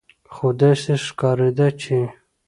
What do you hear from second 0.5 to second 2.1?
داسې ښکارېده چې